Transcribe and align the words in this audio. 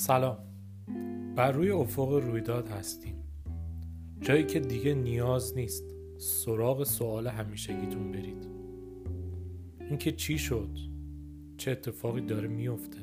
سلام. 0.00 0.38
بر 1.36 1.52
روی 1.52 1.70
افق 1.70 2.12
رویداد 2.12 2.68
هستیم. 2.68 3.14
جایی 4.20 4.44
که 4.44 4.60
دیگه 4.60 4.94
نیاز 4.94 5.56
نیست 5.56 5.84
سراغ 6.18 6.84
سوال 6.84 7.26
همیشگیتون 7.26 8.12
برید. 8.12 8.48
اینکه 9.80 10.12
چی 10.12 10.38
شد؟ 10.38 10.78
چه 11.56 11.70
اتفاقی 11.70 12.20
داره 12.20 12.48
میفته؟ 12.48 12.98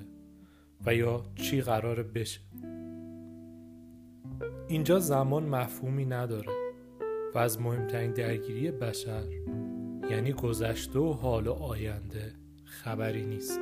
و 0.85 0.95
یا 0.95 1.23
چی 1.35 1.61
قراره 1.61 2.03
بشه؟ 2.03 2.39
اینجا 4.67 4.99
زمان 4.99 5.49
مفهومی 5.49 6.05
نداره 6.05 6.51
و 7.35 7.37
از 7.37 7.61
مهمترین 7.61 8.11
درگیری 8.11 8.71
بشر 8.71 9.23
یعنی 10.11 10.33
گذشته 10.33 10.99
و 10.99 11.13
حال 11.13 11.47
و 11.47 11.53
آینده 11.53 12.33
خبری 12.63 13.25
نیست. 13.25 13.59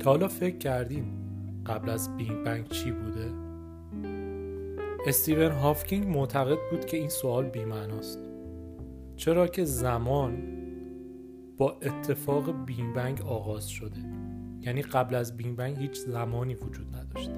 تا 0.00 0.10
حالا 0.10 0.28
فکر 0.28 0.58
کردین 0.58 1.27
قبل 1.68 1.90
از 1.90 2.16
بینگ 2.16 2.44
بنگ 2.44 2.68
چی 2.68 2.92
بوده؟ 2.92 3.32
استیون 5.06 5.52
هافکینگ 5.52 6.16
معتقد 6.16 6.58
بود 6.70 6.84
که 6.84 6.96
این 6.96 7.08
سوال 7.08 7.44
بیمعناست. 7.44 8.18
چرا 9.16 9.46
که 9.46 9.64
زمان 9.64 10.42
با 11.58 11.76
اتفاق 11.82 12.64
بینگ 12.64 12.94
بنگ 12.94 13.22
آغاز 13.22 13.68
شده. 13.68 14.00
یعنی 14.60 14.82
قبل 14.82 15.14
از 15.14 15.36
بینگ 15.36 15.56
بنگ 15.56 15.76
هیچ 15.76 15.98
زمانی 15.98 16.54
وجود 16.54 16.96
نداشته 16.96 17.34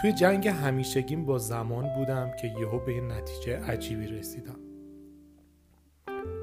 توی 0.00 0.12
جنگ 0.12 0.48
همیشگیم 0.48 1.26
با 1.26 1.38
زمان 1.38 1.88
بودم 1.96 2.30
که 2.40 2.48
یهو 2.60 2.78
به 2.78 2.94
یه 2.94 3.00
نتیجه 3.00 3.70
عجیبی 3.70 4.06
رسیدم. 4.06 4.56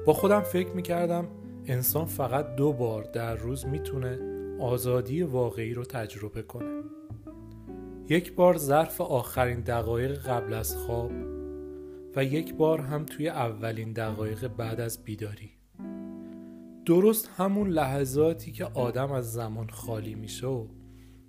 با 0.06 0.12
خودم 0.12 0.40
فکر 0.40 0.70
می‌کردم 0.70 1.28
انسان 1.66 2.06
فقط 2.06 2.54
دو 2.54 2.72
بار 2.72 3.02
در 3.02 3.34
روز 3.34 3.66
می‌تونه 3.66 4.37
آزادی 4.60 5.22
واقعی 5.22 5.74
رو 5.74 5.84
تجربه 5.84 6.42
کنه. 6.42 6.82
یک 8.08 8.34
بار 8.34 8.56
ظرف 8.56 9.00
آخرین 9.00 9.60
دقایق 9.60 10.18
قبل 10.28 10.54
از 10.54 10.76
خواب 10.76 11.12
و 12.16 12.24
یک 12.24 12.54
بار 12.54 12.80
هم 12.80 13.04
توی 13.04 13.28
اولین 13.28 13.92
دقایق 13.92 14.48
بعد 14.48 14.80
از 14.80 15.04
بیداری. 15.04 15.50
درست 16.86 17.30
همون 17.36 17.68
لحظاتی 17.68 18.52
که 18.52 18.64
آدم 18.64 19.12
از 19.12 19.32
زمان 19.32 19.68
خالی 19.68 20.14
میشه 20.14 20.46
و 20.46 20.66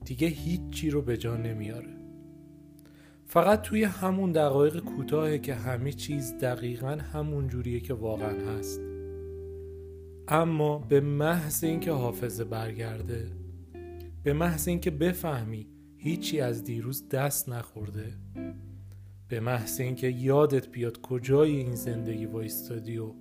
دیگه 0.06 0.28
هیچی 0.28 0.90
رو 0.90 1.02
به 1.02 1.18
جا 1.18 1.38
نمیاره. 1.38 1.98
فقط 3.26 3.62
توی 3.62 3.84
همون 3.84 4.32
دقایق 4.32 4.80
کوتاهه 4.80 5.40
که 5.40 5.56
همه 5.56 5.92
چیز 5.92 6.38
دقیقا 6.38 6.98
همون 7.14 7.48
جوریه 7.48 7.80
که 7.80 7.94
واقعا 7.94 8.58
هست. 8.58 8.89
اما 10.32 10.78
به 10.78 11.02
محض 11.02 11.64
اینکه 11.64 11.92
حافظه 11.92 12.44
برگرده 12.44 13.32
به 14.24 14.34
محض 14.34 14.68
اینکه 14.68 14.92
بفهمی 14.92 15.68
هیچی 15.98 16.42
از 16.42 16.64
دیروز 16.64 17.10
دست 17.10 17.50
نخورده 17.50 18.14
به 19.28 19.40
محض 19.40 19.80
اینکه 19.80 20.08
یادت 20.08 20.70
بیاد 20.70 21.02
کجای 21.02 21.56
این 21.56 21.76
زندگی 21.76 22.26
وایستادی 22.26 22.98
و 22.98 23.14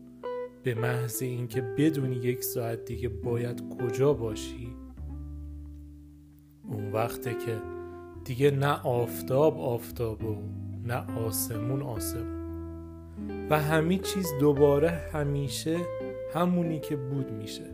به 0.62 0.74
محض 0.74 1.22
اینکه 1.22 1.60
بدونی 1.60 2.16
یک 2.16 2.44
ساعت 2.44 2.84
دیگه 2.84 3.08
باید 3.08 3.62
کجا 3.68 4.12
باشی 4.12 4.76
اون 6.64 6.92
وقته 6.92 7.34
که 7.34 7.60
دیگه 8.24 8.50
نه 8.50 8.82
آفتاب 8.82 9.60
آفتاب 9.60 10.24
و 10.24 10.36
نه 10.84 11.18
آسمون 11.18 11.82
آسمون. 11.82 12.38
و 13.50 13.60
همه 13.60 13.98
چیز 13.98 14.26
دوباره 14.40 14.90
همیشه 14.90 15.76
همونی 16.34 16.80
که 16.80 16.96
بود 16.96 17.30
میشه. 17.30 17.64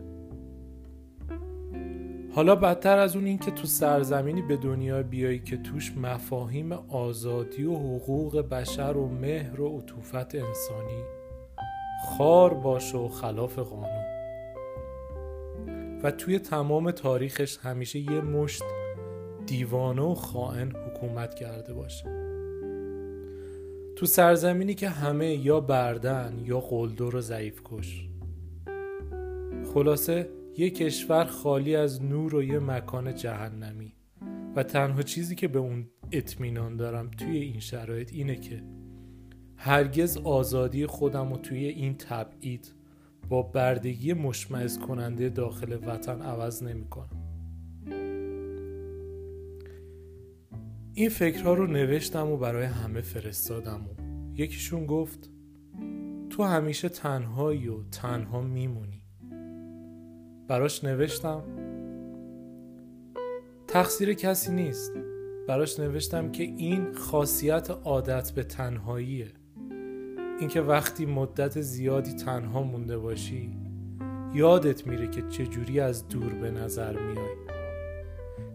حالا 2.35 2.55
بدتر 2.55 2.97
از 2.97 3.15
اون 3.15 3.25
این 3.25 3.37
که 3.37 3.51
تو 3.51 3.67
سرزمینی 3.67 4.41
به 4.41 4.57
دنیا 4.57 5.03
بیایی 5.03 5.39
که 5.39 5.57
توش 5.57 5.97
مفاهیم 5.97 6.71
آزادی 6.71 7.63
و 7.63 7.75
حقوق 7.75 8.41
بشر 8.41 8.97
و 8.97 9.07
مهر 9.07 9.61
و 9.61 9.77
عطوفت 9.77 10.35
انسانی 10.35 11.03
خار 12.05 12.53
باشه 12.53 12.97
و 12.97 13.07
خلاف 13.07 13.59
قانون. 13.59 14.05
و 16.03 16.11
توی 16.11 16.39
تمام 16.39 16.91
تاریخش 16.91 17.57
همیشه 17.57 17.99
یه 17.99 18.21
مشت 18.21 18.63
دیوانه 19.45 20.01
و 20.01 20.13
خائن 20.13 20.71
حکومت 20.71 21.35
کرده 21.35 21.73
باشه. 21.73 22.05
تو 23.95 24.05
سرزمینی 24.05 24.73
که 24.73 24.89
همه 24.89 25.35
یا 25.35 25.59
بردن 25.59 26.41
یا 26.43 26.59
قلدر 26.59 27.15
و 27.15 27.21
ضعیف 27.21 27.61
کش 27.65 28.09
خلاصه 29.75 30.29
یه 30.57 30.69
کشور 30.69 31.25
خالی 31.25 31.75
از 31.75 32.03
نور 32.03 32.35
و 32.35 32.43
یه 32.43 32.59
مکان 32.59 33.15
جهنمی 33.15 33.93
و 34.55 34.63
تنها 34.63 35.01
چیزی 35.01 35.35
که 35.35 35.47
به 35.47 35.59
اون 35.59 35.89
اطمینان 36.11 36.77
دارم 36.77 37.11
توی 37.11 37.37
این 37.37 37.59
شرایط 37.59 38.13
اینه 38.13 38.35
که 38.35 38.63
هرگز 39.55 40.17
آزادی 40.17 40.85
خودم 40.85 41.29
رو 41.29 41.37
توی 41.37 41.65
این 41.65 41.97
تبعید 41.97 42.73
با 43.29 43.41
بردگی 43.41 44.13
مشمعز 44.13 44.79
کننده 44.79 45.29
داخل 45.29 45.77
وطن 45.87 46.21
عوض 46.21 46.63
نمی 46.63 46.87
کنم. 46.87 47.23
این 50.93 51.09
فکرها 51.09 51.53
رو 51.53 51.67
نوشتم 51.67 52.31
و 52.31 52.37
برای 52.37 52.65
همه 52.65 53.01
فرستادم 53.01 53.87
و 53.87 54.01
یکیشون 54.41 54.85
گفت 54.85 55.29
تو 56.29 56.43
همیشه 56.43 56.89
تنهایی 56.89 57.67
و 57.67 57.83
تنها 57.91 58.41
میمونی 58.41 59.04
براش 60.47 60.83
نوشتم. 60.83 61.43
تقصیر 63.67 64.13
کسی 64.13 64.51
نیست. 64.51 64.93
براش 65.47 65.79
نوشتم 65.79 66.31
که 66.31 66.43
این 66.43 66.93
خاصیت 66.93 67.69
عادت 67.69 68.31
به 68.31 68.43
تنهاییه. 68.43 69.27
اینکه 70.39 70.61
وقتی 70.61 71.05
مدت 71.05 71.61
زیادی 71.61 72.13
تنها 72.13 72.63
مونده 72.63 72.97
باشی 72.97 73.57
یادت 74.33 74.87
میره 74.87 75.07
که 75.07 75.21
چجوری 75.21 75.79
از 75.79 76.07
دور 76.07 76.33
به 76.33 76.51
نظر 76.51 76.99
میای. 76.99 77.35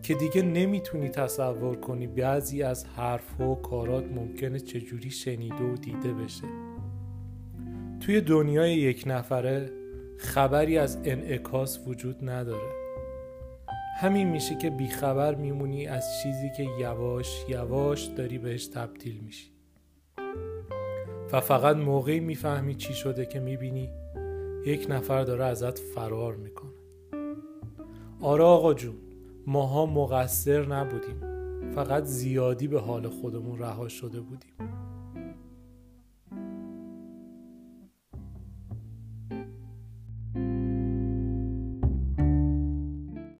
که 0.02 0.14
دیگه 0.14 0.42
نمی‌تونی 0.42 1.08
تصور 1.08 1.76
کنی 1.76 2.06
بعضی 2.06 2.62
از 2.62 2.84
حرف 2.84 3.40
و 3.40 3.54
کارات 3.54 4.04
ممکنه 4.04 4.60
چجوری 4.60 5.10
شنیده 5.10 5.64
و 5.64 5.76
دیده 5.76 6.12
بشه. 6.12 6.46
توی 8.00 8.20
دنیای 8.20 8.74
یک 8.74 9.04
نفره 9.06 9.79
خبری 10.20 10.78
از 10.78 10.98
انعکاس 11.04 11.80
وجود 11.86 12.30
نداره. 12.30 12.72
همین 14.00 14.28
میشه 14.28 14.54
که 14.54 14.70
بیخبر 14.70 15.34
میمونی 15.34 15.86
از 15.86 16.04
چیزی 16.22 16.50
که 16.56 16.66
یواش 16.78 17.44
یواش 17.48 18.04
داری 18.04 18.38
بهش 18.38 18.66
تبدیل 18.66 19.20
میشی. 19.24 19.50
و 21.32 21.40
فقط 21.40 21.76
موقعی 21.76 22.20
می‌فهمی 22.20 22.74
چی 22.74 22.94
شده 22.94 23.26
که 23.26 23.40
می‌بینی 23.40 23.90
یک 24.66 24.86
نفر 24.90 25.24
داره 25.24 25.44
ازت 25.44 25.78
فرار 25.78 26.36
می‌کنه. 26.36 26.70
آره 28.20 28.44
آقا 28.44 28.74
جون 28.74 28.96
ماها 29.46 29.86
مقصر 29.86 30.66
نبودیم. 30.66 31.20
فقط 31.74 32.04
زیادی 32.04 32.68
به 32.68 32.80
حال 32.80 33.08
خودمون 33.08 33.58
رها 33.58 33.88
شده 33.88 34.20
بودیم. 34.20 34.52